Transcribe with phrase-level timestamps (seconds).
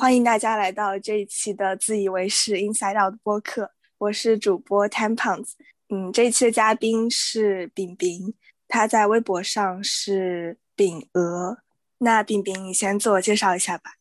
[0.00, 5.54] 欢迎大家来到这一期的自以为是 Inside Out 的播客，我是主播 Ten Pounds。
[5.88, 8.32] 嗯，这一期的嘉宾是饼饼，
[8.68, 11.58] 他在微博上是饼鹅。
[11.98, 13.94] 那饼饼，你先自我介绍一下吧。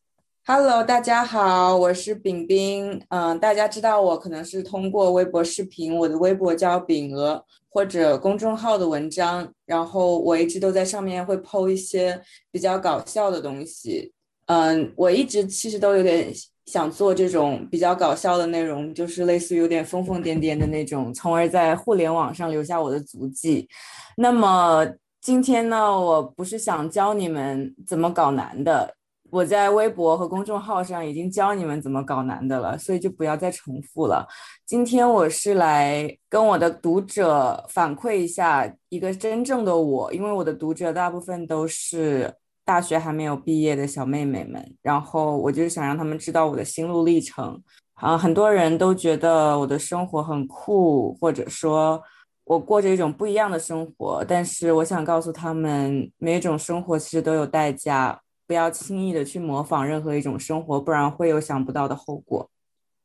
[0.45, 3.03] Hello，大家好，我是饼饼。
[3.09, 12.21] 嗯，大家知道我可能是通过微博视频，我的微博叫饼鹅，或者公众号的文章，然后我一直都在上面会 PO 一些
[12.51, 14.13] 比较搞笑的东西。
[14.47, 16.33] 嗯，我一直其实都有点
[16.67, 23.67] 想做这种比较搞笑的内容，就是类似于有点疯疯癫癫的那种，从而在互联网上留下我的足迹。
[24.15, 24.87] 那么
[25.19, 28.93] 今天呢，我不是想教你们怎么搞男的，
[29.29, 34.25] 我在微博和公众号上已经教你们怎么搞男的了，所以就不要再重复了。
[34.65, 42.33] 今天我是来跟我的读者反馈一下一个真正的我，因为我的读者大部分都是。
[42.67, 47.63] 大学还没有毕业的小妹妹们，然后我就是想让他们知道我的心路历程。
[47.93, 52.03] 啊，很多人都觉得我的生活很酷，或者说
[52.43, 54.21] 我过着一种不一样的生活。
[54.27, 62.49] 但是我想告诉他们，每一种生活其实都有代价，不要轻易的去模仿任何一种生活，不然会有想不到的后果。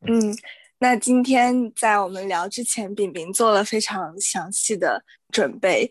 [0.08, 0.36] 嗯，
[0.80, 5.88] 那今天在我们聊之前，饼饼做了非常详细的准备。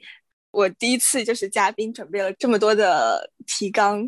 [0.52, 4.08] 我第一次就是嘉宾，准备了这么多的提纲，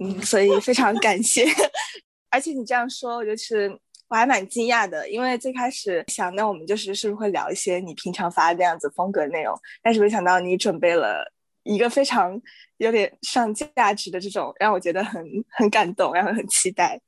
[0.00, 1.44] 嗯，所以非常感谢。
[2.30, 3.68] 而且你这样说，我就是
[4.08, 11.24] 我还蛮惊讶的，因为最开始想，那我们就是是不是会聊一些你平常发的那样子风格内容，但是没想到你准备了
[11.64, 12.40] 一个非常
[12.78, 17.00] 有点上价值的这种，让我觉得很很感动，然后很期待。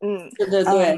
[0.00, 0.96] 嗯，对对对。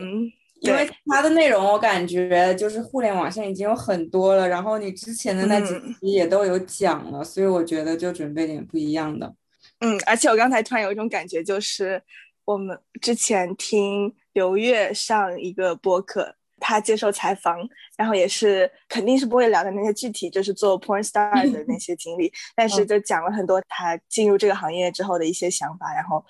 [0.61, 9.35] 因为它的内容，我感觉就是互联网上已经有很多了，然后你之前的那几期也都有讲了，所以我觉得就准备点不一样的。
[9.81, 12.03] 嗯，而且我刚才突然有一种感觉，就是
[12.45, 17.57] 我们之前听刘月上一个播客，他接受采访，
[17.97, 26.23] 然后也是肯定是不会聊的那些具体，就是做 porn star 的那些经历， 但是就讲了很多他进入这个行业之后的一些想法，然后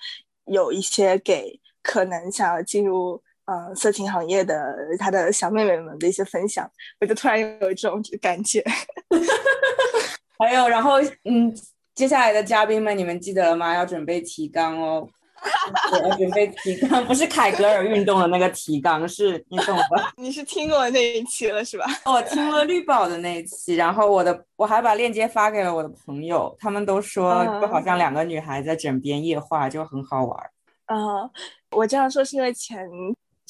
[0.45, 3.21] 有一些给可能想要进入。
[3.51, 4.55] 嗯，色情行业的
[4.97, 6.69] 他的小妹妹们的一些分享，
[7.01, 8.63] 我就突然有一种感觉。
[10.39, 11.53] 还有，然后嗯，
[11.93, 13.75] 接下来的嘉宾们，你们记得了吗？
[13.75, 15.05] 要准备提纲哦。
[15.91, 20.13] 我要准备提纲，不是凯格尔运动的那个提纲，是你懂吧？
[20.15, 21.85] 你是听过那一期了是吧？
[22.05, 30.49] 我听了绿宝的那一期，然后我的我还把链接发给了我的朋友，他们都说就好像两个女孩在枕边夜话，就很好玩。
[30.87, 31.29] 嗯，
[31.71, 32.87] 我这样说是因为前。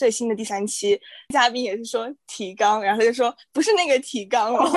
[0.01, 0.99] 最新的第三期
[1.31, 4.67] 嘉宾也是说提纲，然后就说不是那个提纲哦。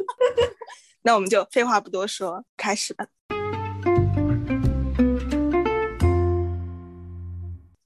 [1.00, 3.06] 那我们就废话不多说，开始吧。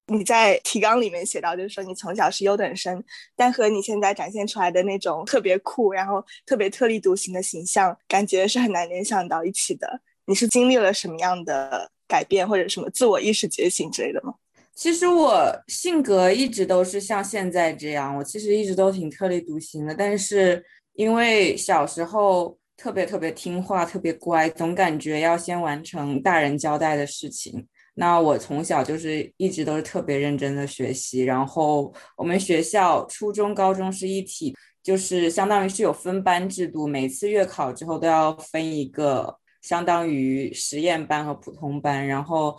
[0.09, 3.01] 你在提纲里面写到，就是说你从小是优等生，
[3.37, 10.01] 但和你现在展现出来的那种特别酷，然后特别特立独行的形象，感觉是很难联想到一起的。
[10.25, 14.35] 你是经历了什么样的改变，或者什么自我意识觉醒之类的吗？
[14.81, 19.95] 其实我性格一直都是像现在这样，我其实一直都挺特立独行的。
[19.95, 20.65] 但是
[20.95, 27.69] 因为小时候特别特别听话、特别乖，总感觉要先完成大人交代的事情。
[27.93, 31.25] 那我从小就是一直都是特别认真的学习。
[31.25, 42.57] 然后我们学校初中、高中是一体，就是相当于是有分班制度，每次月考之后都要分一个，相当于实验班和普通班，然后。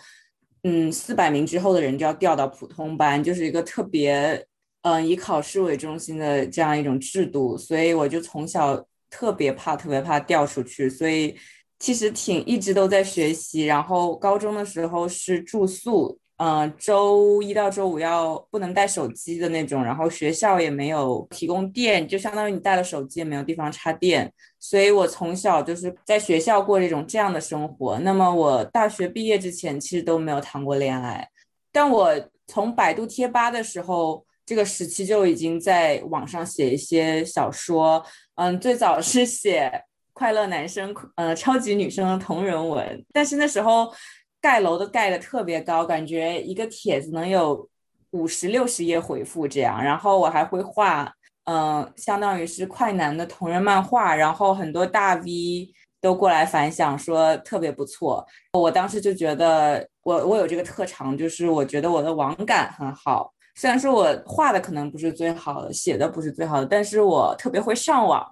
[0.64, 4.46] 嗯，四百名之后的人就要调到普通班，就是一个特别
[4.84, 11.36] 嗯以考试为中心的这样一种制度，所以我就从小特别怕，特别怕调出去，所以
[11.80, 13.66] 其实挺一直都在学习。
[13.66, 16.21] 然后高中的时候是住宿。
[16.44, 28.00] 嗯，周一到周五要不能带手机的那种，然后学校也没有提供电，就相当于你带了手机也没有地方插电，所以我从小就是在学校过这种这样的生活。
[28.00, 31.30] 那么我大学毕业之前其实都没有谈过恋爱，
[31.72, 32.12] 但我
[32.48, 39.84] 从百度贴吧的时候，这个时期就已经在网上写一些小说，嗯，最早是写
[40.14, 43.94] 快乐男生，呃，超级女生的同人文，但是那时候。
[44.42, 47.70] 盖楼都盖的特别高，感觉一个帖子能有
[48.10, 49.82] 五十六十页回复这样。
[49.82, 51.14] 然后我还会画，
[51.46, 55.72] 嗯，相当于是快男的同人漫画，然后很多大 V
[56.02, 58.26] 都过来反响说特别不错。
[58.54, 63.32] 我当时就觉得我我有这个特长，就是我觉得我的网感很好。
[63.56, 68.26] 虽然说我画的可能不是最好的，写的不是最好的，但是我特别会上网，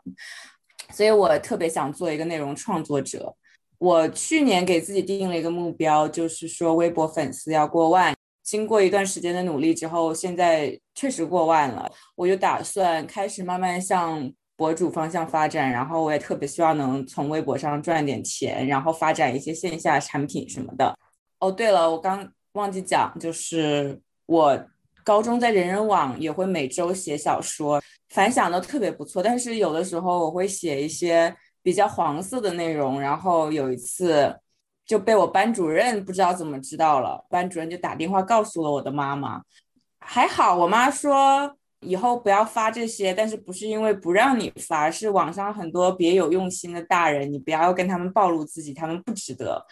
[0.91, 3.35] 所以我特别想做一个内容创作者。
[3.79, 8.15] 我去年给自己定了一个目标，就是说微博粉丝要过万。
[8.43, 20.97] 经过一段时间的努力之后，现在确实过万了，我就打算开始慢慢向博主方向发展，然后我也特别希望能从微博上赚点钱，然后发展一些线下产品什么的。
[21.39, 24.59] 哦，对了，我刚忘记讲，就是我
[25.03, 29.21] 高中在人人网也会每周写小说，反响都特别不错。
[29.21, 34.39] 但是有的时候我会写一些比较黄色的内容，然后有一次
[34.85, 39.41] 就被我班主任不知道怎么知道了，班主任就打电话告诉了我的妈妈。
[39.99, 49.65] 还好我妈说以后不要发这些，但是不是因为不让你发，是网上很多别有用心的大人，你不要跟他们暴露自己，他们不值得。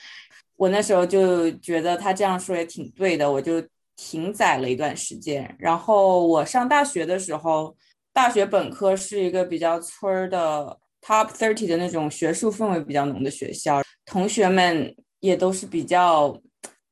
[0.55, 3.63] 我那时候就觉得他这样说也挺对的，我就
[3.95, 5.55] 停载了一段时间。
[5.59, 7.75] 然后我上大学的时候，
[8.13, 16.37] 大学本科是一个比较村儿的 top thirty 的那种学术氛围比较浓的学校，同学们也都是比较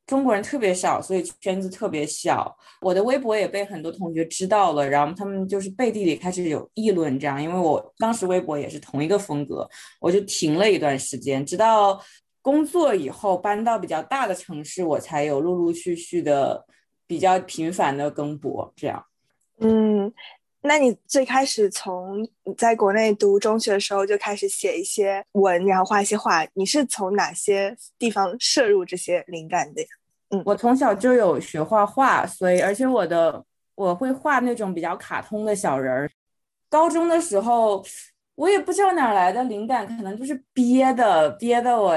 [0.05, 2.55] 中国人特别少，所以圈子特别小。
[2.81, 9.67] 我的微博也被很多同学知道了，然后他们就是背地里开始有议论这样，因为我当时微博也是同一个风格，
[9.99, 12.01] 我就停了一段时间，直到。
[12.45, 16.63] 工作以后搬到比较大的城市，我才有陆陆续续的
[17.07, 18.71] 比较频繁的更博。
[18.75, 19.03] 这样，
[19.57, 20.13] 嗯，
[20.65, 29.87] 那你最开始从你在国内读中学的时候就开始写一些文，然后画一些画，你是从哪些地方摄入这些灵感的呀？
[30.29, 33.43] 嗯，我从小就有学画画，所以而且我的
[33.75, 36.11] 我会画那种比较卡通的小人儿。
[36.69, 37.85] 高中的时候，
[38.35, 41.95] 我也不知道哪来的灵感，可能就是憋的，憋的我。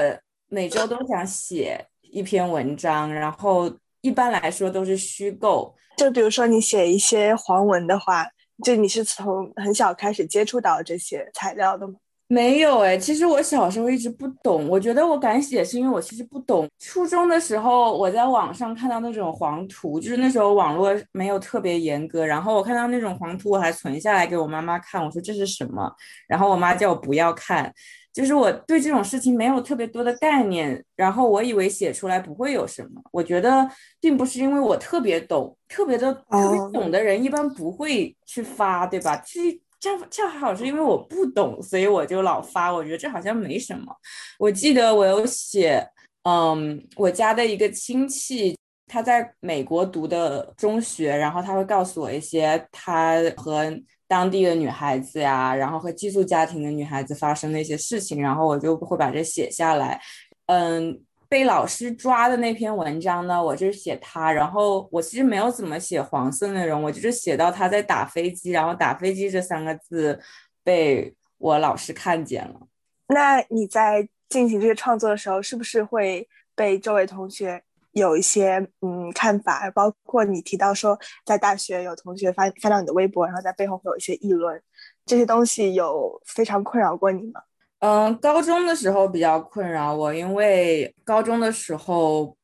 [0.51, 5.75] 每周都想写一篇文章，然后一般来说都是虚构。
[5.95, 8.25] 就比如说你写一些黄文的话，
[8.63, 11.95] 就你是从很小开始接触到这些材料的吗？
[12.31, 14.69] 没有哎，其实我小时候一直不懂。
[14.69, 16.69] 我觉得我敢写是因为我其实不懂。
[16.77, 25.03] 初中的时候，我在网上看到那种黄图，就是那时候网络没有特别严格，然后我看到那种黄图，我还存下来给我妈妈看。
[25.03, 25.91] 我说这是什么？
[26.27, 27.73] 然后我妈叫我不要看。
[28.13, 33.01] 就是我对这种事情没有特别多的概念，然后我以为写出来不会有什么。
[33.11, 33.67] 我觉得
[33.99, 39.17] 并不是因为我特别懂，特别的特别懂的人一般不会去发，对吧？
[39.17, 42.71] 其实恰恰好是因为我不懂，所以我就老发。
[42.71, 43.95] 我觉得这好像没什么。
[44.37, 45.85] 我记得我有写，
[46.23, 53.71] 嗯，我家的一个亲戚他在美国读的中学，然后他会告诉我一些他和。
[54.09, 60.01] 当地的女孩子呀，然后和寄宿家庭的女孩子发生的一些事情，然后我就会把这写下来。
[60.47, 60.99] 嗯，
[61.29, 70.19] 被老师抓的那篇文章呢，我就是写他，然后我其实没有怎么写黄色内容，我就是写到他在打飞机，然后打飞机这三个字
[70.63, 72.59] 被我老师看见了。
[73.07, 77.63] 那你在进行这些创作的时候，是不是会被周围同学？
[77.93, 84.61] 有一些嗯看法，包括你提到说，在大学有同学翻翻到你的微博，然后在背后会有一些议论，
[85.07, 87.41] 这些东西有非常困扰过你吗？
[87.79, 92.35] 嗯，高中的时候比较困扰我，因为高中的时候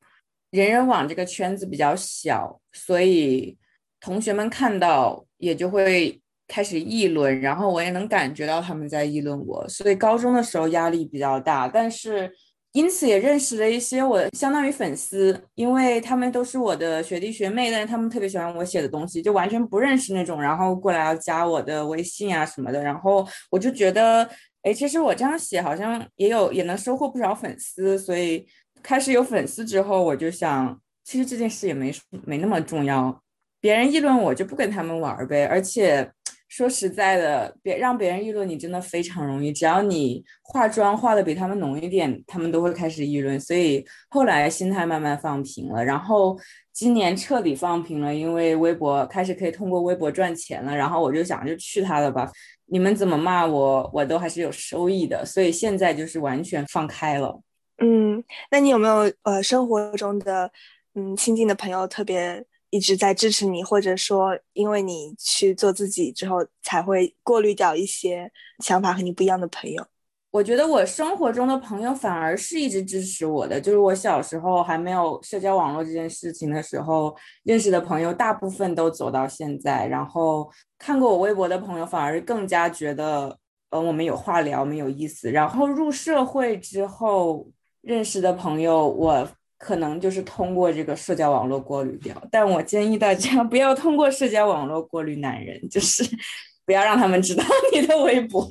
[0.50, 3.56] 人人网这个圈子比较小，所以
[4.00, 12.32] 同学们看到也就会开始议论，然后我也能感觉到他们在议论我，所以高中的时候压力比较大，但是。
[12.72, 24.28] 因此也认识了一些我相当于粉丝，因为他们都是我的学弟学妹，但是他们特别喜欢我写的东西，就完全不认识那种，然后过来要加我的微信啊什么的，然后我就觉得，
[24.66, 28.44] 哎，其实我这样写好像也有也能收获不少粉丝，所以
[28.82, 31.94] 开始有粉丝之后，我就想，其实这件事也没
[32.24, 33.22] 没那么重要，
[33.60, 36.10] 别人议论我就不跟他们玩儿呗，而且。
[36.48, 39.52] 说实在的，别让别人议论你真的非常容易。
[39.52, 43.38] 只要你化妆化的比他们浓一点，他们都会开始议论。
[43.38, 46.38] 所以后来心态慢慢放平了，然后
[46.72, 50.74] 今年彻底放平了，因为微博开始可以通过微博赚钱了。
[50.74, 52.30] 然后我就想，就去他的吧，
[52.66, 55.24] 你们怎么骂我，我都还是有收益的。
[55.24, 57.40] 所以现在就是完全放开了。
[57.78, 60.50] 嗯，那你有没有呃生活中的
[60.94, 62.44] 嗯亲近的朋友特别？
[62.70, 69.86] 一直在支持你，或者说因为你去做自己之后，才会过滤掉一些想法和你不一样的朋友。
[70.36, 79.86] 我觉得我生活中的朋友反而是一直支持我的，就是我小时候还没有社交网络这件事情的时候，认识的朋友大部分都走到现在。
[79.86, 83.34] 然后看过我微博的朋友反而更加觉得，
[83.70, 85.30] 呃，我们有话聊，我们有意思。
[85.30, 87.48] 然后入社会之后
[87.80, 89.26] 认识的朋友，我。
[89.58, 96.04] 可能就是通过这个社交网络过滤掉，但我建议大家不要通过社交网络过滤男人，就是
[96.66, 98.46] 不要让他们知道你的微博。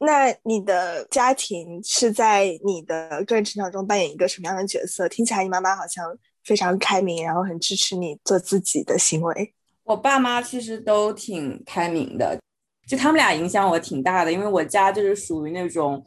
[0.00, 5.08] 那你的家庭是在你的个人成长中扮演一个什么样的角色？
[5.08, 6.04] 听起来你妈妈好像
[6.44, 9.54] 非常开明，然后很支持你做自己的行为？
[9.84, 12.38] 我爸妈其实都挺开明的，
[12.86, 16.04] 就他们俩影响我挺大的，因为我家就是属于那种，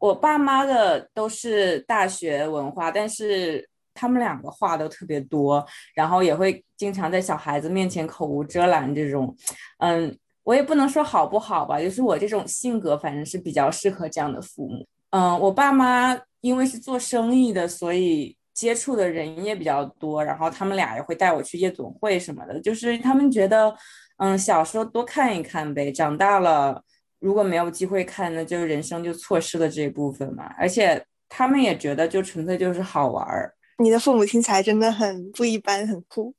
[0.00, 9.34] 我爸妈的都是大学文化，但是他们两个话都特别多，然后也会经常在小孩子面前口无遮拦这种，
[9.78, 10.18] 嗯，
[10.50, 14.84] 我也不能说好不好吧，就是我这种性格反正是比较适合这样的父母。
[15.10, 20.24] 嗯，我爸妈因为是做生意的，所以接触的人也比较多。
[20.24, 23.72] 然后他们俩也会带我去夜总会什么的，就是他们觉得，
[24.16, 26.82] 嗯，小时候多看一看呗，长大了
[27.20, 30.52] 如果没有机会看，那就人生就错失了这一部分嘛。
[30.58, 33.54] 而且他们也觉得，就纯粹就是好玩儿。
[33.78, 36.34] 你的父母听起来真的很不一般，很酷。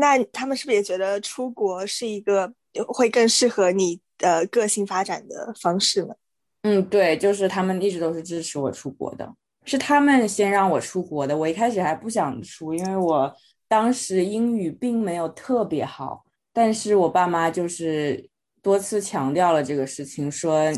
[0.00, 2.50] 那他们是不是也觉得出国是一个
[2.82, 6.14] 会更适合你的个性发展的方式吗？
[6.62, 9.32] 嗯，对，就是他们一直都是支持我出国的，
[9.64, 11.36] 是他们先让我出国的。
[11.36, 13.32] 我一开始还不想出，因为我
[13.68, 18.28] 当时英语并没有特别好，但是我爸妈就是
[18.62, 20.72] 多次强调了这个事情，说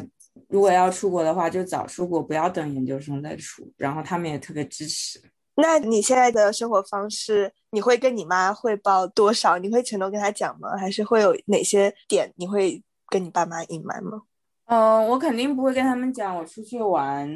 [0.48, 3.72] 如果要出国的话，就早出国，不要等研究生再出。
[3.76, 5.20] 然后他们也特别支持。
[5.60, 9.58] 那你现在的生活方式，你会跟你妈汇报多少？
[9.58, 10.76] 你会全都跟她讲吗？
[10.76, 14.22] 还是会有哪些点你会跟你爸妈隐瞒吗？
[14.66, 17.28] 嗯，我肯定不会跟他们讲我出去玩，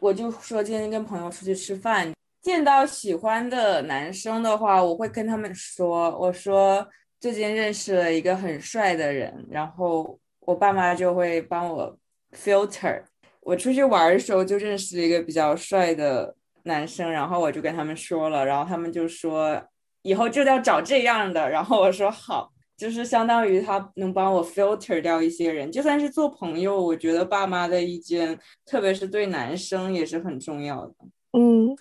[0.00, 6.86] 我就说今天跟朋友出去吃饭，见到喜欢的男生的话，我会跟他们说，我说
[7.18, 11.98] 最近认识了一个很帅的人，然后我爸妈就会帮我
[12.32, 13.02] filter。
[13.40, 16.35] 我出去玩的时候就认识了一个比较帅的
[16.66, 19.60] 男生，然后我就跟他们说了，然后他们就说
[20.02, 22.52] 以后就要找这样的，然后我说好。
[22.76, 30.92] 就是相当于他能帮我 filter 掉一些人，就算是做朋友，我觉得爸妈的意见，特别是对男生也是很重要的。
[31.32, 31.74] 嗯，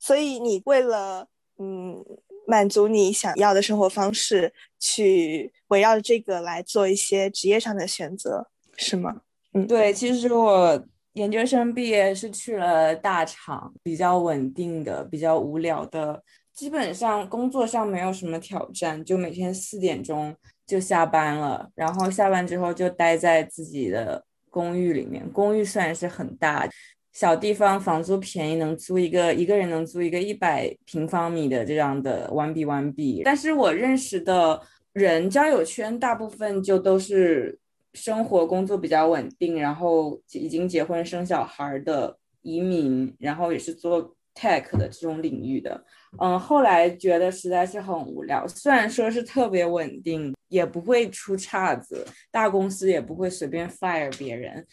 [0.00, 1.28] 所以你为了
[1.60, 2.04] 嗯
[2.44, 9.20] 满足你想要的生活方式，去围绕着这个来做一些职业上的选择，是吗？
[9.54, 10.84] 嗯，对，其实我
[11.14, 16.22] 研究生毕业是去了大厂，比较稳定的，比较无聊的。
[16.54, 20.34] 基本上工作上没有什么挑战，就每天四点钟
[20.66, 25.26] 就下班了，然后下班之后就待在自己的公寓里面。
[25.32, 26.68] 公寓虽然是很大，
[27.12, 33.22] 小地方房租便宜，能租一个一个人能租一个一百平方米的这样的 one B one B。
[33.24, 34.60] 但是我认识的
[34.92, 37.58] 人交友圈大部分就都是
[37.94, 45.84] 生活工作比较稳定，然后已经结婚生小孩的移民，然后也是做 tech 的这种领域的。
[46.18, 48.46] 嗯，后来觉得实在是很无聊。
[48.46, 54.66] 虽然说是特别稳定，也不会出岔子，大公司也不会随便 fire 别人，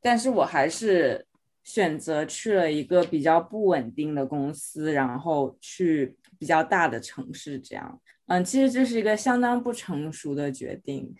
[0.00, 1.26] 但是我还是
[1.64, 7.58] 选择去了一个比较不稳定的公司，然后去比较大的城市。
[7.58, 11.14] 这样，嗯，其实这是一个相当不成熟的决定。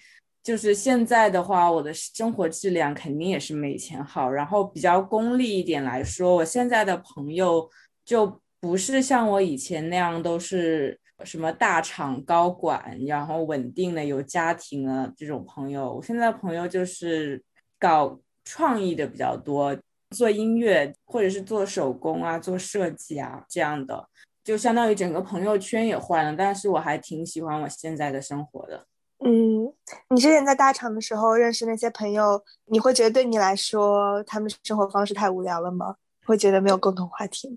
[0.47, 4.31] 就是现在的话，我的生活质量肯定也是没以前好。
[4.31, 7.69] 然后比较功利一点来说，我现在的朋友
[8.05, 8.41] 就。
[8.59, 15.95] 不是像我以前那样都是什么大厂高管，然后稳定的有家庭的这种朋友。
[15.95, 17.41] 我现在朋友就是
[17.79, 19.77] 搞创意的比较多，
[20.17, 24.09] 做音乐或者是做手工啊、做设计啊这样的，
[24.43, 26.35] 就相当于整个朋友圈也换了。
[26.35, 28.85] 但是我还挺喜欢我现在的生活的。
[29.25, 29.73] 嗯，
[30.11, 35.97] 你之前在大厂的时候认识那些朋友，你会觉得对你来说他们生活方式太无聊了吗？
[36.25, 37.57] 会觉得没有共同话题吗？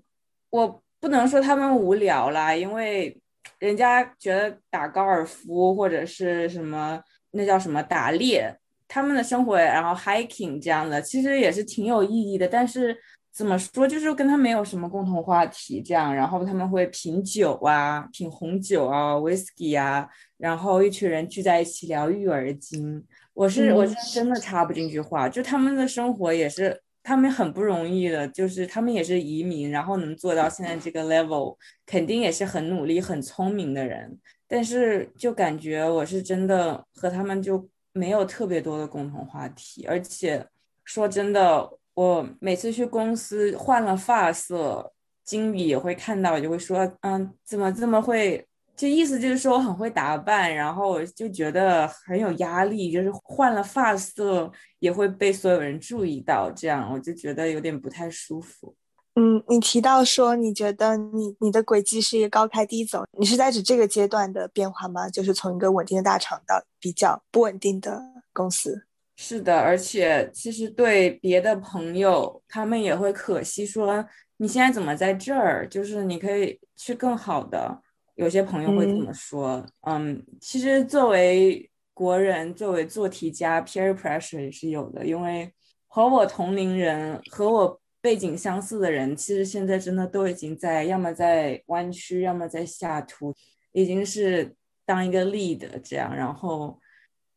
[0.50, 0.82] 我。
[1.02, 3.18] 不能说他们无聊啦，因为
[3.58, 8.54] 人家觉得打高尔夫或者是什么那叫什么打猎，
[8.86, 12.46] 他们的生活然后 hiking 这样的，其实也是挺有意义的。
[12.46, 12.94] 但是
[13.32, 16.14] 怎么说，就是跟他没有什么共同话题这样。
[16.14, 23.04] 然后他们会品酒啊，品红酒啊，whisky 啊，然后一群人聚在一起聊育儿经。
[23.34, 26.82] 我是我是真的插不进去话，就他们的生活也是。
[27.02, 31.56] 他们很不容易的，就是他们也是移民，然后能做到现在这个 level，
[31.86, 34.20] 肯定也是很努力、很聪明的人。
[34.46, 40.46] 但是就感觉我是真的和他们就没有特别多的共同话题，而且
[40.84, 44.92] 说真的，我每次去公司换了发色，
[45.24, 48.46] 经理也会看到，就会说，嗯，怎么这么会？
[48.76, 58.74] 就意思就是说我很会打扮，然后就觉得很有压力，就是换了发色也会被所有人注意到，这样我就觉得有点不太舒服。
[59.16, 65.10] 嗯，你提到说你觉得你你的轨迹是一个高开低走，你是在指这个阶段的变化吗？
[65.10, 68.00] 就是从一个稳定的大厂到比较不稳定的
[68.32, 68.86] 公司。
[69.22, 74.02] 是的，而且其实对别的朋友，他们也会可惜说。
[74.38, 75.68] 你现在怎么在这儿？
[75.68, 77.82] 就是你可以去更好的。
[78.14, 85.52] 有些朋友会这么说，嗯，其实作为国人，作为做题家，peer pressure 也是有的，因为
[85.86, 93.34] 和我同龄人、和我背景相似的人，其实现在真的都已经在，要么在湾区，要么在下图，
[93.72, 94.54] 已经是
[94.86, 96.80] 当一个 lead 这样，然后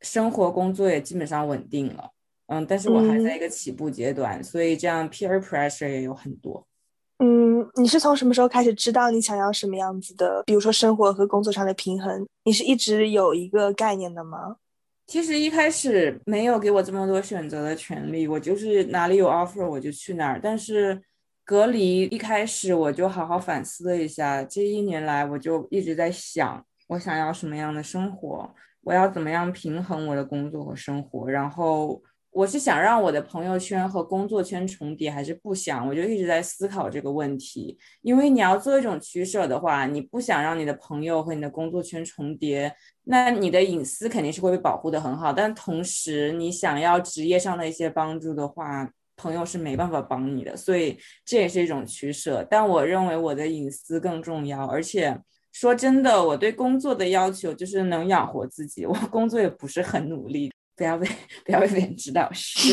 [0.03, 2.12] 生活工作也基本上稳定了，
[2.48, 6.67] 嗯，但是我还在一个起步阶段，所以这样 peer pressure 也有很多。
[7.19, 10.43] 嗯，你是从什么时候开始知道你想要什么样子的？
[10.45, 14.57] 比如说生活和工作上的平衡，你是一直有一个概念的吗？
[15.07, 20.39] 其实一开始没有给我这么多选择的权利，我就是哪里有 offer 我就去哪儿。
[20.41, 21.01] 但是
[21.45, 28.53] 隔离一开始我就好好反思了一下，这一年来我就一直在想，我想要什么样的生活，
[28.84, 32.02] 我要怎么样平衡我的工作和生活，然后。
[32.36, 35.88] 我是想让我的朋友圈和工作圈重叠，还是不想？
[35.88, 37.78] 我就一直在思考这个问题。
[38.02, 45.32] 因为你要做一种取舍的话，你不想让你的朋友和你的工作圈重叠，那你的隐私肯定是会被保护的很好。
[45.32, 50.58] 但同时，你想要职业上的一些帮助的话，朋友是没办法帮你的。
[50.58, 52.44] 所以这也是一种取舍。
[52.50, 54.66] 但我认为我的隐私更重要。
[54.66, 55.16] 而且
[55.53, 58.86] 说真的，我对工作的要求就是能养活自己。
[58.86, 60.51] 我工作也不是很努力。
[60.75, 61.07] 不要被
[61.45, 62.67] 不要被别人知道， 是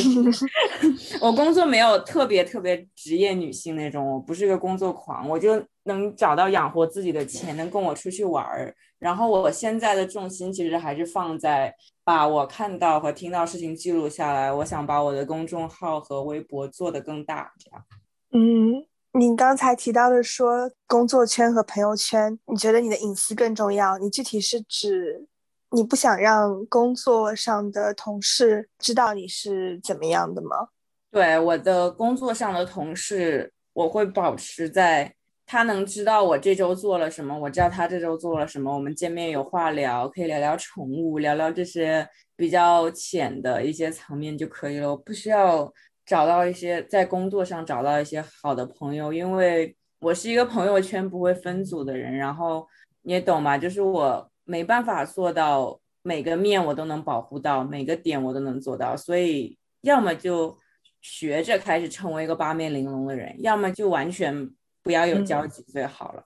[1.21, 8.75] 我工作没有特别特别职业女性那种，我不是个工作狂，我就能找到养活自己的钱，能供我出去玩儿。
[8.99, 14.51] 然后我现在的重心其实还是放在把我看到和听到事情记录下来。
[14.51, 17.85] 我想把我的公众号和微博做得更大，这样。
[18.33, 18.83] 嗯，
[19.13, 23.99] 你刚才提到的说工作圈和朋友圈，你觉得你的隐私更重要？
[23.99, 25.27] 你具体是指？
[25.73, 30.69] 你不想让工作上的同事知道你是怎么样的吗？
[31.11, 35.15] 对，我的工作上的同事，我会保持在
[35.47, 38.73] 他能知道我这周做了什么，我知道他这周做了什么。
[38.73, 44.91] 我们见面有话聊，可以聊聊宠物，聊聊这些比较浅的一些层面就可以了。
[44.91, 45.73] 我不需要
[46.11, 52.13] 找到一些在工作上找到一些好的朋友，因为我是一个朋友圈不会分组的人。
[52.17, 52.67] 然后
[53.03, 54.27] 你也懂吧，就是我。
[54.45, 60.59] 没办法做到每个面我都能保护到，每个点我都能做到，所以要么就
[61.01, 64.51] 学着开始成为一个八面玲珑的人，要么就完全
[64.83, 66.25] 不要有交集最好了。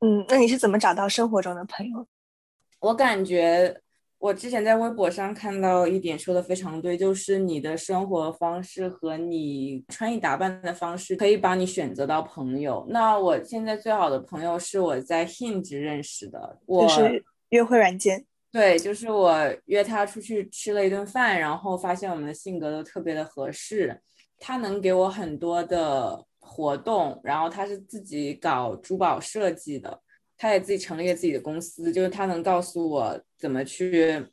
[0.00, 2.06] 嗯，那你是怎么找到生活中的朋友？
[2.80, 3.80] 我感觉
[4.22, 12.86] 我之前在微博上看到一点说的非常对，就是你的生活方式和你穿衣打扮的方式可以帮你选择到朋友。
[12.88, 16.86] 那我现在最好的朋友是我在 Hinge 认识的，我。
[17.48, 24.00] 约会软件，对，就是我约他出去吃了一顿饭，然后发现我们的性格都特别的合适。
[24.38, 30.00] 他能给我很多的活动，然后他是自己搞珠宝设计的，
[30.38, 34.24] 他也自己成立了自己的公司，就是他能告诉我怎么去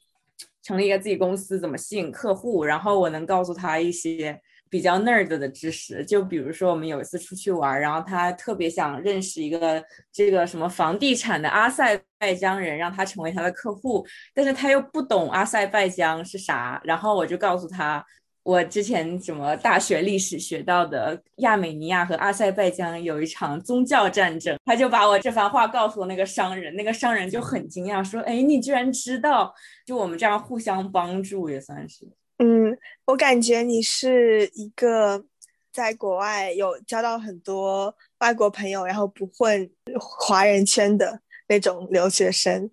[0.61, 4.39] 成立一个自己公司，怎么吸引客户，然后我能告诉他一些。
[4.71, 18.05] 比较 nerd 的知识，就比如说我们有一次出去玩，然后他特别想认识一个这个什么房地产的阿塞拜疆人，让他成为他的客户，但是他又不懂阿塞拜疆是啥，然后我就告诉他，
[18.43, 29.53] 我之前什么大学历史学到的亚美尼亚和阿塞拜疆有一场宗教战争，他就把我这番话告诉了那个商人，那个商人就很惊讶，说，哎，你居然知道，
[29.85, 32.07] 就我们这样互相帮助也算是。
[32.37, 32.75] 嗯，
[33.05, 35.25] 我感觉你是一个
[35.73, 42.69] 在国外有交到很多外国朋友，然后不混华人圈的那种留学生，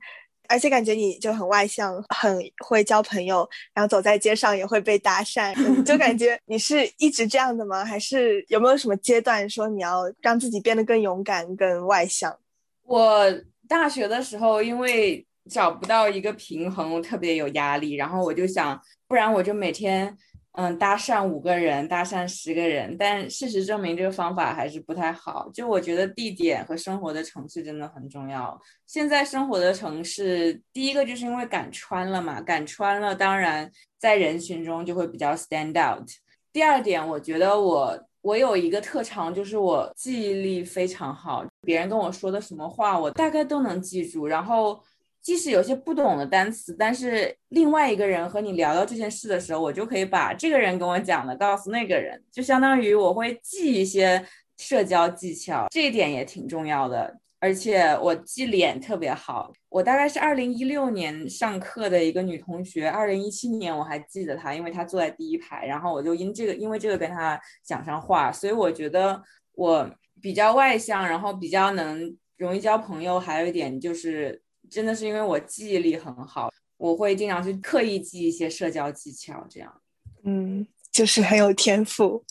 [0.49, 5.55] 而且感觉你就很外向，很会交朋友，然后走在街上也会被搭讪，
[5.85, 7.85] 就感觉你是一直这样的吗？
[7.85, 12.37] 还是有没有什么阶段说你要让自己变得更勇敢、更外向？
[12.85, 13.25] 我
[13.69, 18.81] 大学的时候因为找不到一个平衡，特别有压力，然后我就想。
[19.09, 20.19] 不然我就每天，
[20.57, 22.97] 嗯，搭讪五个人，搭讪十个人。
[22.99, 25.51] 但事实证明，这个方法还是不太好。
[25.53, 28.59] 就我觉得地点和生活的城市真的很重要。
[28.87, 36.09] 现在生活的城市，第一个就是因为赶穿了嘛，赶穿了，当然在人群中就会比较 stand out。
[36.55, 44.27] 第二点，我觉得我我有一个特长，就是我记忆力非常好，别人跟我说的什么话，我大概都能记住。
[44.27, 44.81] 然后。
[45.27, 54.25] 即使有些不懂的单词，但是另外一个人和你聊到这件事的时候，我就可以把这个人跟我讲的告诉那个人，就相当于我会记一些
[54.57, 57.13] 社交技巧，这一点也挺重要的。
[57.41, 69.21] 而且我记脸特别好，我大概是二零一六年上课的一个女同学，二零一七年我还记得她，因为她坐在第一排，然后我就因这个因为这个跟她讲上话，所以我觉得
[69.55, 69.91] 我
[70.23, 79.81] 比较外向，然后比较能容易交朋友，还有一点就是真的是因为我记忆力很好，我会经常去刻意记一些社交技巧，这样。
[80.25, 80.67] 嗯。
[80.93, 82.25] 就是很有天赋。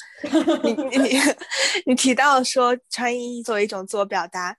[0.64, 1.20] 你你
[1.86, 4.58] 你提到说穿衣作为一种自我表达，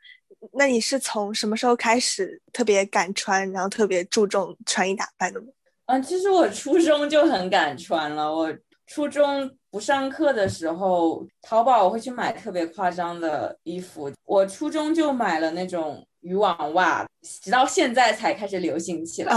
[0.53, 5.49] 那你是从什么时候开始特别敢穿，然后特别注重穿衣打扮的吗？
[5.87, 8.33] 嗯，其实我初中就很敢穿了。
[8.33, 14.09] 我初中不上课的时候，淘宝我会去买特别夸张的衣服。
[14.23, 16.07] 我初中就买了那种。
[16.27, 19.33] 渔网袜，直到现在才开始流行起来。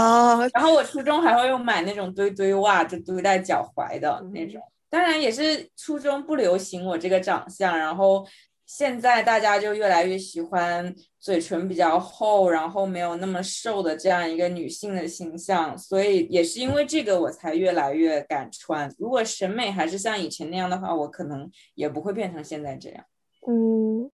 [0.52, 4.60] 然后我初中还会用买那种堆堆袜，就堆在脚踝的那种。
[4.88, 8.26] 当然也是初中不流行我这个长相，然后
[8.66, 15.78] 现在大家就越来越喜欢嘴唇比较厚，然后没有那么瘦的这样一个女性的形象。
[15.78, 18.92] 所以也是因为这个，我才越来越敢穿。
[18.98, 23.04] 如果审美还是像以前那样的话，我可能也不会变成现在这样。
[23.46, 24.10] 嗯。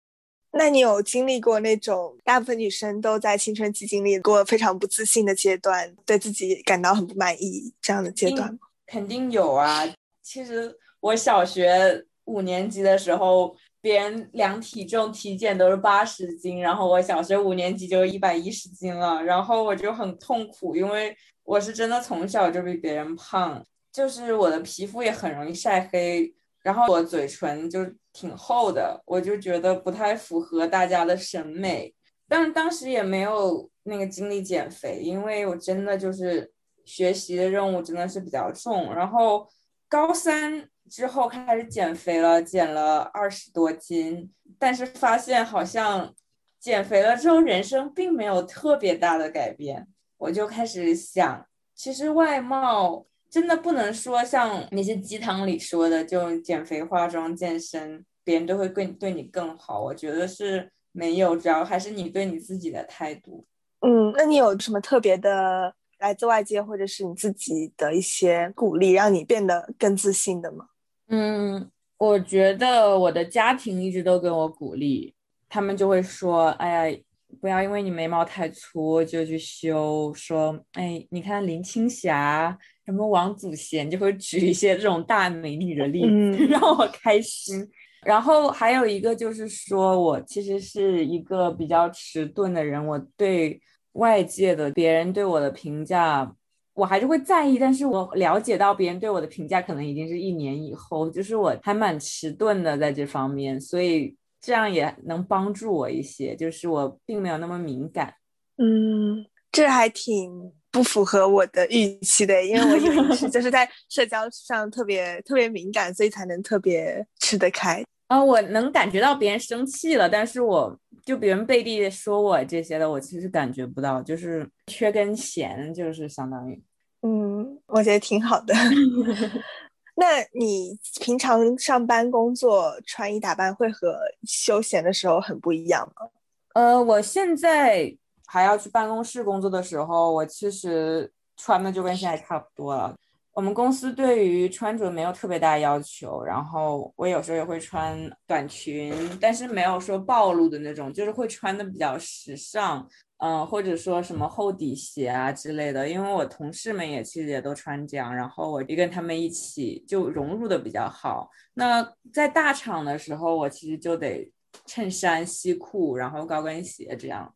[0.53, 8.59] 那你有经历过那种大部分女生都在青春期经历过非常不自信的阶段，对自己感到很不满意这样的阶段吗？
[8.87, 9.89] 肯定有啊。
[10.23, 26.35] 其实我小学五年级的时候，别人量体重体检都是八十斤，然后我小学五年级就一百一十斤了，然后我就很痛苦，因为我是真的从小就比别人胖，就是我的皮肤也很容易晒黑。
[26.63, 31.95] 然后我嘴唇就挺厚的，我就觉得不太符合大家的审美，
[32.29, 36.53] 但当时也没有那个精力减肥，因为我真的就是
[36.85, 38.95] 学习的任务真的是比较重。
[38.95, 39.49] 然后
[39.89, 46.15] 高三之后开始减肥了，减了二十多斤，但是发现好像
[46.59, 53.07] 减肥了之后人生并没有特别大的改变，我就开始想，其实外貌。
[53.31, 59.81] 真的不能说像那些鸡汤里说的，就减肥、化妆、健身，别人都会更对你更好。
[59.81, 63.47] 我觉得是没有，主要还是你对你自己的态度。
[63.81, 70.67] 嗯，那你有什么特别的来自外界或者是你自己的一些鼓励，让你变得更自信的吗？
[71.09, 75.15] 嗯，我觉得我的家庭一直都给我鼓励，
[75.49, 76.99] 他们就会说：“哎呀。”
[77.41, 87.67] 不要因为你眉毛太粗就去修，说哎，你看林青霞什么王祖贤，就会举一些这种大美女的例子， 让我开心。
[88.05, 93.61] 然后还有一个就是说，我其实是一个比较迟钝的人，我对
[93.93, 96.31] 外界的别人对我的评价，
[96.75, 104.15] 我还是会在意，但是我了解到别人对我的评价可能已经是一年以后，就是我还蛮迟钝的在这方面，所以。
[104.41, 108.15] 这样也能帮助我一些，就是我并没有那么敏感。
[108.57, 117.85] 嗯，这还挺不符合我的预期的，因为我以为是 就是在社交上特别特别敏感，所以才能特别吃得开。
[118.09, 126.61] 啊，我能感觉到别人生气了，但是我就别人背地说我这些的，我其实感觉不到，就是缺根弦，就是相当于。
[127.03, 128.53] 嗯，我觉得挺好的。
[129.97, 136.09] 那你平常上班工作穿衣打扮会和休闲的时候很不一样吗？
[136.55, 142.95] 呃，我现在还要去办公室工作的时候，我其实穿的就跟现在差不多了。
[143.41, 152.87] 我们公司对于穿着没有特别大要求，然后我有时候也会穿短裙，但是没有说暴露的那种，就是会穿的比较时尚。
[153.17, 161.31] 嗯，或者说什么厚底鞋啊之类的，因为我同事们也其实也都穿这样，然后我就跟他们一起就融入的比较好。
[161.55, 164.31] 那在大厂的时候，我其实就得
[164.67, 167.35] 衬衫、西裤，然后高跟鞋这样。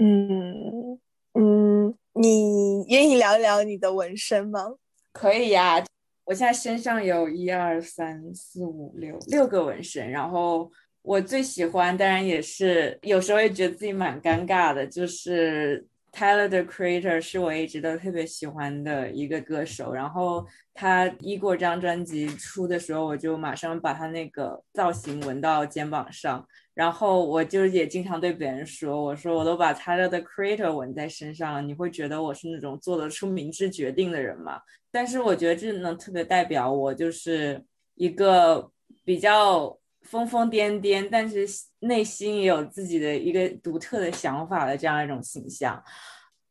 [0.00, 0.98] 嗯
[1.34, 4.76] 嗯，你愿意聊一聊你的纹身吗？
[5.18, 5.82] 可以呀，
[6.24, 10.70] 我现在身上有一二三四五六六个纹身，然后。
[11.06, 19.92] 我最喜欢，当然也是有时候也觉得自己蛮尴尬的，就是 Tyler the Creator 是我一直都特别喜欢的一个歌手。
[19.94, 26.44] 然后他一过张专辑出的时候，我就马上把他那个造型纹到肩膀上。
[26.76, 34.60] 然后我就也经常对别人说：“我说我都把 Tyler the Creator 纹在身上了，你会觉得我是那种做得出明智决定的人吗？”
[34.92, 37.64] 但是我觉得这能特别代表我，就是
[37.96, 38.70] 一个
[39.04, 39.76] 比较。
[40.06, 41.44] 疯疯癫癫，但是
[41.80, 45.82] 内心也有自己的一个独特的想法的这样一种形象。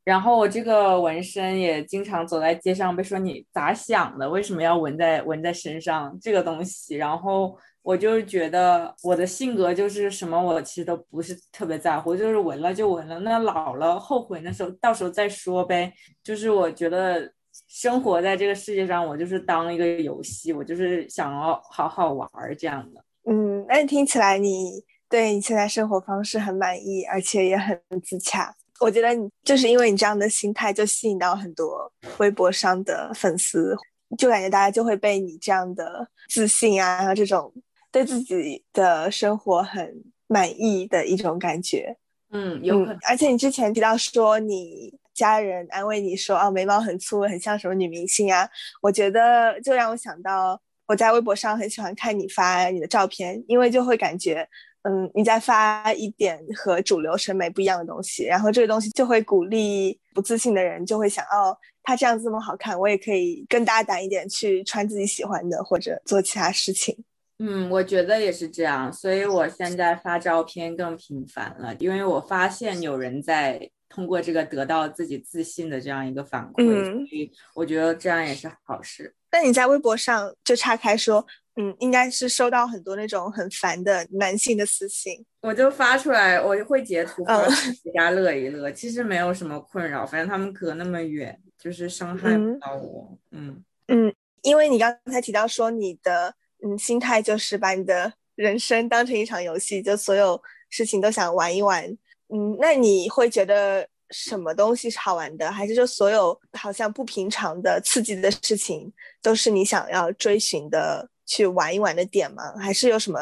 [0.03, 4.29] 然后我这个纹身也经常走在街上被说你咋想的？
[4.29, 6.97] 为什么要纹在纹在身上这个东西？
[6.97, 15.93] 然后我就是觉得我的性格就是什么，我其实都不是特别在乎，就是纹了就纹了，那老了后悔那时候到时候再说呗。
[16.23, 17.31] 就是我觉得
[17.67, 23.05] 生活在这个世界上，我就是当一个游戏，我就是想要好好玩这样的。
[23.29, 28.55] 嗯，那听起来你对你现在生活方式很满意，而且也很自洽。
[28.79, 33.77] 我觉得你就是因为你这样的心态，就吸引到很多微博上的粉丝，
[34.17, 37.53] 就感觉大家就会被你这样的自信啊，然后这种
[37.95, 41.95] 对自己的生活很满意的一种感觉。
[42.31, 42.97] 嗯，有可能。
[43.07, 48.49] 而且你之前提到说你家人安慰你说，啊，眉毛很粗，很像什么女明星啊。
[48.81, 54.45] 我觉得就让我想到我在微博上很喜欢看你发你的照片，因为就会感觉。
[54.87, 66.95] 嗯，你在发一点和主流审美不一样的东西，然后这个东西就会鼓励不自信的人，就会想，哦，他这样这么好看，我也可以更大胆一点去穿自己喜欢的，或者做其他事情。
[67.39, 79.13] 嗯，我觉得也是这样，所以我现在发照片更频繁了，因为我发现有人在通过这个得到自己自信的这样一个反馈，所以我觉得这样也是好事。
[79.31, 81.25] 那你在微博上就岔开说。
[81.57, 87.47] 嗯，应该是收到很多那种很烦的男性的私信，我就发出来，我会截图发
[87.81, 88.69] 给大家乐一乐。
[88.73, 93.17] 其实没有什么困扰，反正他们隔那么远，就是伤害不到我。
[93.31, 101.85] 嗯嗯，因为你刚才提到说你的嗯心态就是把你的人生当成一场游戏，就所有事情都想玩一玩。
[102.33, 105.51] 嗯，那你会觉得什么东西是好玩的？
[105.51, 111.07] 还是说所有好像不平常的、刺激的事情都是你想要追寻的？
[111.27, 112.53] 去玩一玩的点吗？
[112.59, 113.19] 还是有什么？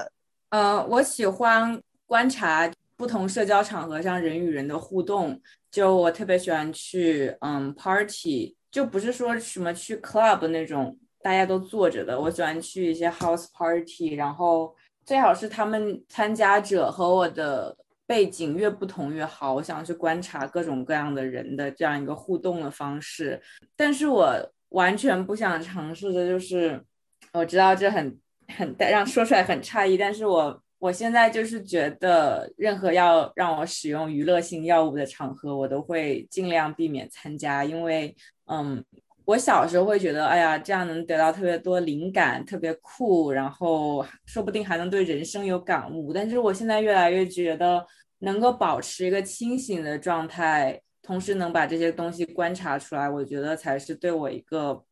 [0.50, 5.42] 呃，我喜欢观察不同社交场合上人与人的互动。
[5.72, 12.20] 就我特别喜欢去嗯 party，就不是说什么去 club 那种大家都坐着的。
[12.20, 19.54] 我喜欢去一些 house party，然后最好是他们参加者和我的背景越不同越好。
[19.54, 23.42] 我想去观察各种各样的人的这样一个互动的方式。
[23.76, 24.36] 但是我
[24.70, 26.84] 完全不想尝试的就是。
[27.32, 38.84] 我知道这很很让说出来很诧异，但是我我现在就是觉得，任何要让我使用娱乐性药物的场合，我都会尽量避免参加，因为，嗯，
[39.26, 46.12] 我小时候会觉得，哎呀，这样能得到特别多灵感，特别酷，然后说不定还能对人生有感悟。
[46.12, 47.86] 但是我现在越来越觉得，
[48.20, 54.84] 能够保持一个清醒的状态，同时能把这些东西观察出来，我觉得才是对我一个。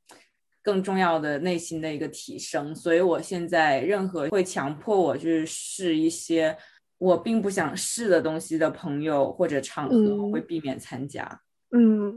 [0.64, 6.56] 更重要的内心的一个提升，所以我现在任何会强迫我去试一些
[7.00, 11.24] 我并不想试的东西的朋友或者场合，我会避免参加。
[11.24, 11.51] 嗯，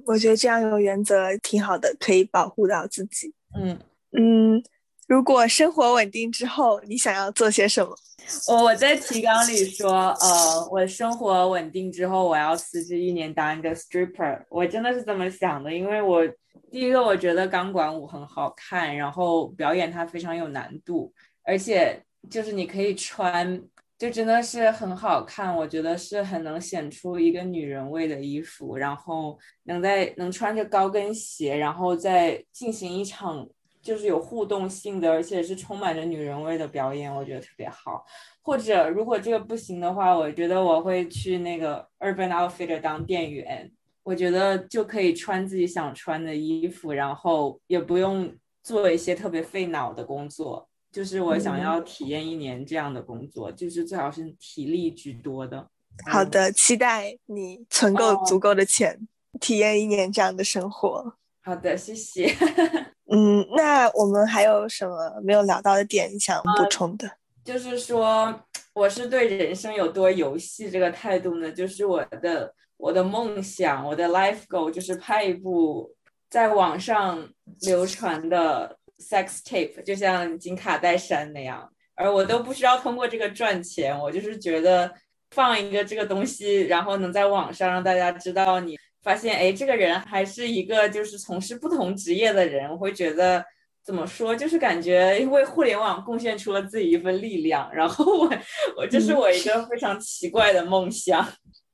[0.05, 3.33] 我觉得这样有原则挺好的，可以保护到自己。
[3.59, 3.79] 嗯
[4.17, 4.63] 嗯，
[5.07, 7.97] 如果生活稳定之后，你想要做些什么？
[8.49, 14.43] 我我在提纲里说，呃，我生活稳定之后，我要辞职一年当一个 stripper。
[14.49, 16.27] 我真的是这么想的，因为我。
[16.71, 21.13] 第一个，我觉得钢管舞很好看，然后表演它非常有难度，
[21.45, 23.61] 而且就是你可以穿，
[23.99, 25.55] 就真的是很好看。
[25.57, 33.49] 我觉得是很能显出一个女人味的衣服，然后能在能穿着高跟鞋，然后再进行一场
[33.81, 38.05] 就是有互动性的，而且是充满着女人味的表演，我觉得特别好。
[38.43, 43.71] 或者如果这个不行的话，我觉得我会去那个 Urban Outfitter 当店员。
[44.03, 48.31] 我觉得就可以穿自己想穿的衣服，然后也不用
[48.63, 50.69] 做一些特别费脑的工作。
[50.95, 55.67] 就是我想要体验一年这样的工作，就是最好是体力居多的。
[56.07, 59.09] 好的，期待你存够足够的钱，
[59.41, 61.17] 体验一年这样的生活。
[61.43, 62.33] 好的，谢谢。
[63.11, 67.11] 嗯，那我们还有什么没有聊到的点想补充的？
[67.45, 68.41] 就是说，
[68.73, 71.51] 我是对人生有多游戏这个态度呢？
[71.51, 72.55] 就是我的。
[72.77, 75.95] 我的梦想，我的 life goal 就是拍一部
[76.29, 77.27] 在网上
[77.61, 78.77] 流传的
[79.09, 81.71] sex tape，就像金卡戴珊那样。
[81.97, 84.93] 而我都不需要通过这个赚钱，我就是觉得
[85.31, 93.45] 放一个这个东西，然后能在网上让大家知道你发现，哎，这个人还是一个就是从事不同职业的人，我会觉得
[93.85, 97.73] 怎么说，就是感觉为互联网贡献出了自己一份力量。
[97.73, 98.29] 然后我
[98.77, 101.25] 我这是我一个非常奇怪的梦想。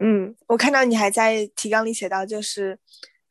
[0.01, 2.79] 嗯，我看到你还在提纲里写到，就是，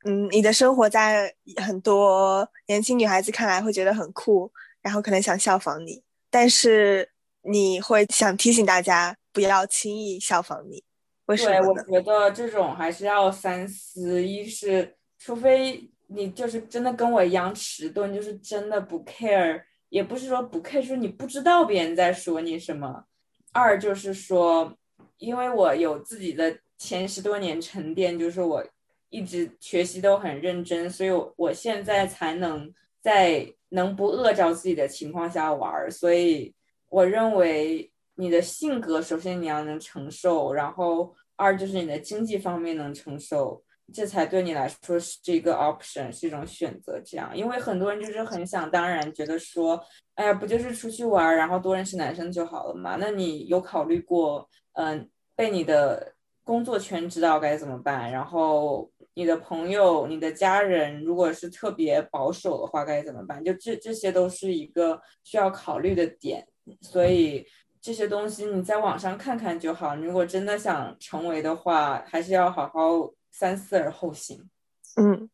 [0.06, 7.10] 嗯，你的生活在很多年轻女孩子看来会觉得很酷，然后可能想效仿你，但是
[7.44, 10.84] 你会想提醒大家不要轻易效仿你，
[11.26, 23.04] 为什么对，我觉得这种还是要三思，一是除非你就是真的跟我一样迟钝，就是真的不 care，也不是说不 care，就是你不知道别人在说你什么；
[23.52, 24.76] 二就是说。
[25.18, 28.66] 因为我有自己的前十多年沉淀，就是我
[29.10, 35.90] 一直学习都很认真，所以我现在才能在能不饿着自己的情况下玩儿。
[35.92, 36.54] 所以
[36.90, 47.00] 我认为，你的性格首先你要能承受，然后二就是你的经济方面能承受，这才对你来说是一个 option，是一种选择。
[47.06, 49.82] 这样，因为很多人就是很想当然，觉得说，
[50.16, 52.98] 哎呀，不就是出去玩儿，然后多认识男生就好了嘛？
[53.00, 58.12] 那你有考虑过，嗯，被你的工作圈知道该怎么办？
[58.12, 63.44] 然后你的朋友、你的家人，如果是特别保守的话，该怎么办？
[63.44, 66.48] 就这这些都是一个需要考虑的点，
[66.82, 67.46] 所以。
[67.82, 69.96] 这些东西你在网上看看就好。
[69.96, 74.50] 如果真的想成为的话，还是要好好三思而后行。
[74.98, 75.30] 嗯，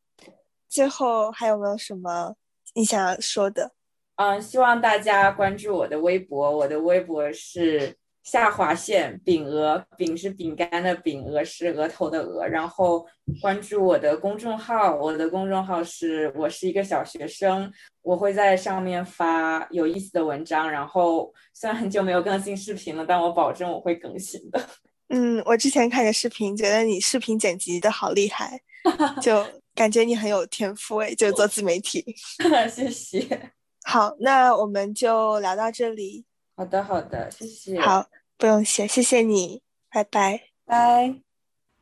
[0.69, 2.35] 最后还有没有什么
[2.75, 3.71] 你想要说的？
[4.17, 7.97] 嗯，希望大家关注我的微博，我的微博是。
[8.25, 12.45] 下划线饼鹅，饼是饼干的饼，鹅是额头的鹅。
[12.45, 13.05] 然后
[13.39, 20.69] 关注我的公众号，我的公众号是我是一个小学生，我会在上面发有意思的文章。
[20.69, 24.59] 然后虽然很久没有更新视频了，但我保证我会更新的。
[25.09, 28.59] 嗯，我之前看的视频，觉得你视频剪辑的好厉害，
[29.21, 32.03] 就感觉你很有天赋诶，就做自媒体。
[32.73, 33.51] 谢谢。
[33.83, 36.25] 好，那我们就聊到这里。
[36.57, 37.79] 好的，好的，谢谢。
[37.81, 41.15] 好，不用谢，谢谢你，拜拜，拜。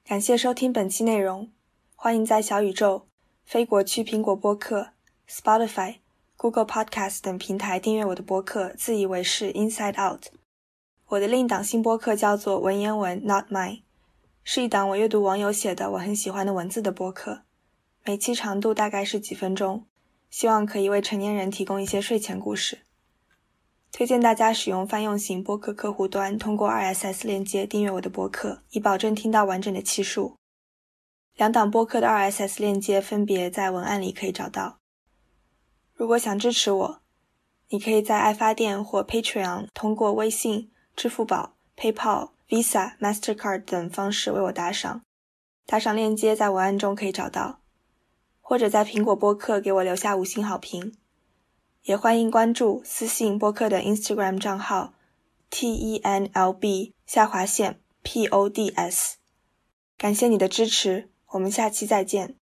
[0.03, 1.51] 感谢收听本期内容，
[1.95, 3.07] 欢迎在小宇宙、
[3.45, 4.89] 非国区苹果播客、
[5.29, 5.97] Spotify、
[6.35, 8.73] Google Podcast 等平台订阅我的播客。
[8.75, 10.25] 自以为是，Inside Out。
[11.09, 13.83] 我的另一档新播客叫做文言文，Not Mine，
[14.43, 17.43] 是一档我阅读网友写的我很喜欢的文字的播客，
[18.03, 19.85] 每期长度大概是几分钟，
[20.31, 22.79] 希望可以为成年人提供一些睡前故事。
[23.93, 30.35] 推荐大家使用泛用型播客客户端，通过 RSS 链接订阅我的播客，以保证听到完整的期数。
[31.35, 34.79] 两档播客的 RSS 链接分别在文案里可以找到。
[35.93, 37.01] 如果想支持我，
[37.69, 45.03] 你可以在爱发电或 Patreon 通过微信、支付宝、PayPal、Visa、Mastercard 等方式为我打赏，
[45.67, 47.59] 打赏链接在文案中可以找到，
[48.41, 50.95] 或者在苹果播客给我留下五星好评。
[51.83, 54.93] 也欢迎关注私信播客的 Instagram 账号
[55.49, 59.17] t e n l b 下划线 p o d s，
[59.97, 62.35] 感谢你的支持，我们下期再见。